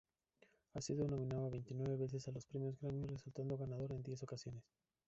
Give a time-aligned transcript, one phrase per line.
[0.73, 4.63] Ha sido nominado veintinueve veces a los premios Grammy, resultando ganador en diez ocasiones.